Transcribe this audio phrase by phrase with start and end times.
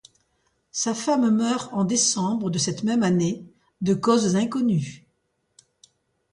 [0.71, 3.45] Sa femme meurt en décembre de cette même année
[3.81, 5.05] de causes inconnues.